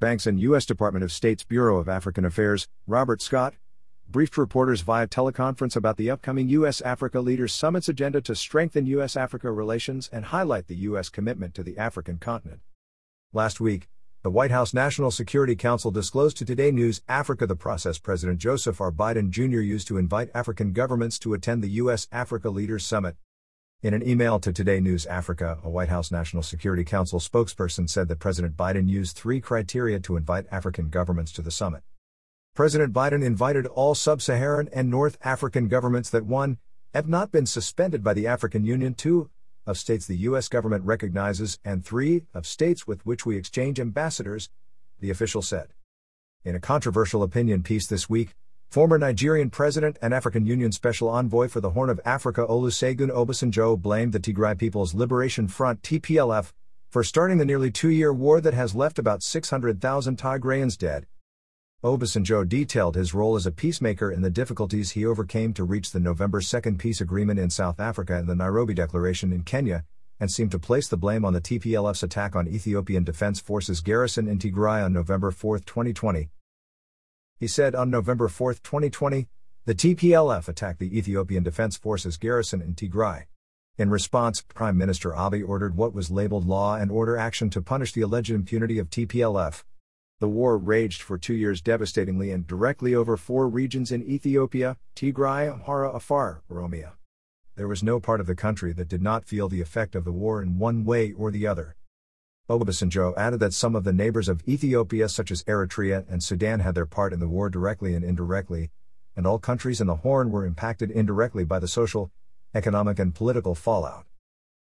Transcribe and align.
Banks 0.00 0.26
and 0.26 0.40
U.S. 0.40 0.64
Department 0.64 1.04
of 1.04 1.12
State's 1.12 1.44
Bureau 1.44 1.76
of 1.76 1.86
African 1.86 2.24
Affairs, 2.24 2.66
Robert 2.86 3.20
Scott, 3.20 3.52
briefed 4.08 4.38
reporters 4.38 4.80
via 4.80 5.06
teleconference 5.06 5.76
about 5.76 5.98
the 5.98 6.10
upcoming 6.10 6.48
U.S. 6.48 6.80
Africa 6.80 7.20
Leaders 7.20 7.52
Summit's 7.52 7.86
agenda 7.86 8.22
to 8.22 8.34
strengthen 8.34 8.86
U.S. 8.86 9.14
Africa 9.14 9.52
relations 9.52 10.08
and 10.10 10.24
highlight 10.24 10.68
the 10.68 10.76
U.S. 10.76 11.10
commitment 11.10 11.54
to 11.54 11.62
the 11.62 11.76
African 11.76 12.16
continent. 12.16 12.60
Last 13.34 13.60
week, 13.60 13.88
the 14.22 14.30
White 14.30 14.50
House 14.50 14.72
National 14.72 15.10
Security 15.10 15.54
Council 15.54 15.90
disclosed 15.90 16.38
to 16.38 16.46
Today 16.46 16.70
News 16.70 17.02
Africa 17.06 17.46
the 17.46 17.54
process 17.54 17.98
President 17.98 18.38
Joseph 18.38 18.80
R. 18.80 18.90
Biden 18.90 19.28
Jr. 19.28 19.60
used 19.60 19.86
to 19.88 19.98
invite 19.98 20.30
African 20.34 20.72
governments 20.72 21.18
to 21.18 21.34
attend 21.34 21.62
the 21.62 21.68
U.S. 21.72 22.08
Africa 22.10 22.48
Leaders 22.48 22.86
Summit. 22.86 23.16
In 23.82 23.94
an 23.94 24.06
email 24.06 24.38
to 24.40 24.52
Today 24.52 24.78
News 24.78 25.06
Africa, 25.06 25.56
a 25.64 25.70
White 25.70 25.88
House 25.88 26.10
National 26.10 26.42
Security 26.42 26.84
Council 26.84 27.18
spokesperson 27.18 27.88
said 27.88 28.08
that 28.08 28.18
President 28.18 28.54
Biden 28.54 28.90
used 28.90 29.16
three 29.16 29.40
criteria 29.40 29.98
to 30.00 30.18
invite 30.18 30.44
African 30.50 30.90
governments 30.90 31.32
to 31.32 31.40
the 31.40 31.50
summit. 31.50 31.82
President 32.54 32.92
Biden 32.92 33.24
invited 33.24 33.64
all 33.64 33.94
sub 33.94 34.20
Saharan 34.20 34.68
and 34.74 34.90
North 34.90 35.16
African 35.22 35.66
governments 35.66 36.10
that 36.10 36.26
1. 36.26 36.58
have 36.92 37.08
not 37.08 37.32
been 37.32 37.46
suspended 37.46 38.04
by 38.04 38.12
the 38.12 38.26
African 38.26 38.66
Union, 38.66 38.92
2. 38.92 39.30
of 39.64 39.78
states 39.78 40.06
the 40.06 40.16
U.S. 40.28 40.48
government 40.48 40.84
recognizes, 40.84 41.58
and 41.64 41.82
3. 41.82 42.24
of 42.34 42.46
states 42.46 42.86
with 42.86 43.06
which 43.06 43.24
we 43.24 43.38
exchange 43.38 43.80
ambassadors, 43.80 44.50
the 44.98 45.08
official 45.08 45.40
said. 45.40 45.68
In 46.44 46.54
a 46.54 46.60
controversial 46.60 47.22
opinion 47.22 47.62
piece 47.62 47.86
this 47.86 48.10
week, 48.10 48.34
former 48.70 48.98
Nigerian 48.98 49.50
president 49.50 49.98
and 50.00 50.14
African 50.14 50.46
Union 50.46 50.70
special 50.70 51.08
envoy 51.08 51.48
for 51.48 51.60
the 51.60 51.70
Horn 51.70 51.90
of 51.90 52.00
Africa 52.04 52.46
Olusegun 52.48 53.10
Obasanjo 53.10 53.76
blamed 53.76 54.12
the 54.12 54.20
Tigray 54.20 54.56
People's 54.56 54.94
Liberation 54.94 55.48
Front 55.48 55.82
TPLF 55.82 56.52
for 56.88 57.02
starting 57.02 57.38
the 57.38 57.44
nearly 57.44 57.72
two 57.72 57.90
year 57.90 58.12
war 58.12 58.40
that 58.40 58.54
has 58.54 58.74
left 58.74 58.98
about 58.98 59.22
600,000 59.22 60.16
Tigrayans 60.16 60.78
dead, 60.78 61.06
Obasanjo 61.82 62.46
detailed 62.46 62.94
his 62.94 63.14
role 63.14 63.36
as 63.36 63.46
a 63.46 63.50
peacemaker 63.50 64.12
in 64.12 64.20
the 64.20 64.28
difficulties 64.28 64.90
he 64.90 65.06
overcame 65.06 65.54
to 65.54 65.64
reach 65.64 65.92
the 65.92 66.00
November 66.00 66.42
2 66.42 66.60
peace 66.72 67.00
agreement 67.00 67.40
in 67.40 67.48
South 67.48 67.80
Africa 67.80 68.16
and 68.16 68.28
the 68.28 68.34
Nairobi 68.36 68.74
Declaration 68.74 69.32
in 69.32 69.44
Kenya, 69.44 69.84
and 70.20 70.30
seemed 70.30 70.50
to 70.50 70.58
place 70.58 70.88
the 70.88 70.98
blame 70.98 71.24
on 71.24 71.32
the 71.32 71.40
TPLF's 71.40 72.02
attack 72.02 72.36
on 72.36 72.46
Ethiopian 72.46 73.02
Defense 73.02 73.40
Forces 73.40 73.80
garrison 73.80 74.28
in 74.28 74.38
Tigray 74.38 74.84
on 74.84 74.92
November 74.92 75.30
4, 75.30 75.58
2020. 75.60 76.28
He 77.40 77.48
said 77.48 77.74
on 77.74 77.88
November 77.88 78.28
4, 78.28 78.52
2020, 78.52 79.26
the 79.64 79.74
TPLF 79.74 80.46
attacked 80.46 80.78
the 80.78 80.98
Ethiopian 80.98 81.42
Defense 81.42 81.74
Forces 81.74 82.18
garrison 82.18 82.60
in 82.60 82.74
Tigray. 82.74 83.24
In 83.78 83.88
response, 83.88 84.42
Prime 84.42 84.76
Minister 84.76 85.12
Abiy 85.12 85.48
ordered 85.48 85.74
what 85.74 85.94
was 85.94 86.10
labeled 86.10 86.46
law 86.46 86.76
and 86.76 86.90
order 86.90 87.16
action 87.16 87.48
to 87.48 87.62
punish 87.62 87.94
the 87.94 88.02
alleged 88.02 88.30
impunity 88.30 88.78
of 88.78 88.90
TPLF. 88.90 89.64
The 90.18 90.28
war 90.28 90.58
raged 90.58 91.00
for 91.00 91.16
two 91.16 91.32
years 91.32 91.62
devastatingly 91.62 92.30
and 92.30 92.46
directly 92.46 92.94
over 92.94 93.16
four 93.16 93.48
regions 93.48 93.90
in 93.90 94.02
Ethiopia 94.02 94.76
Tigray, 94.94 95.50
Amhara, 95.50 95.94
Afar, 95.94 96.42
Oromia. 96.50 96.92
There 97.56 97.68
was 97.68 97.82
no 97.82 98.00
part 98.00 98.20
of 98.20 98.26
the 98.26 98.34
country 98.34 98.74
that 98.74 98.88
did 98.88 99.00
not 99.00 99.24
feel 99.24 99.48
the 99.48 99.62
effect 99.62 99.94
of 99.94 100.04
the 100.04 100.12
war 100.12 100.42
in 100.42 100.58
one 100.58 100.84
way 100.84 101.12
or 101.12 101.30
the 101.30 101.46
other. 101.46 101.74
Obasanjo 102.50 103.16
added 103.16 103.38
that 103.38 103.54
some 103.54 103.76
of 103.76 103.84
the 103.84 103.92
neighbors 103.92 104.28
of 104.28 104.42
Ethiopia, 104.48 105.08
such 105.08 105.30
as 105.30 105.44
Eritrea 105.44 106.04
and 106.10 106.20
Sudan, 106.20 106.58
had 106.58 106.74
their 106.74 106.84
part 106.84 107.12
in 107.12 107.20
the 107.20 107.28
war 107.28 107.48
directly 107.48 107.94
and 107.94 108.04
indirectly, 108.04 108.72
and 109.14 109.24
all 109.24 109.38
countries 109.38 109.80
in 109.80 109.86
the 109.86 109.94
Horn 109.94 110.32
were 110.32 110.44
impacted 110.44 110.90
indirectly 110.90 111.44
by 111.44 111.60
the 111.60 111.68
social, 111.68 112.10
economic, 112.52 112.98
and 112.98 113.14
political 113.14 113.54
fallout. 113.54 114.04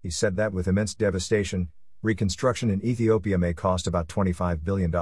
He 0.01 0.09
said 0.09 0.37
that 0.37 0.53
with 0.53 0.69
immense 0.69 0.95
devastation, 0.95 1.71
reconstruction 2.01 2.71
in 2.71 2.85
Ethiopia 2.85 3.39
may 3.39 3.53
cost 3.53 3.89
about 3.89 4.07
$25 4.07 4.63
billion. 4.63 4.93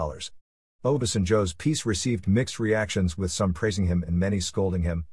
Obasanjo's 0.82 1.52
piece 1.52 1.84
received 1.84 2.26
mixed 2.26 2.58
reactions 2.58 3.18
with 3.18 3.30
some 3.30 3.52
praising 3.52 3.86
him 3.86 4.02
and 4.06 4.18
many 4.18 4.40
scolding 4.40 4.82
him, 4.82 5.04